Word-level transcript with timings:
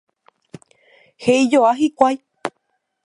he'ijoa 1.25 1.73
hikuái 1.81 2.17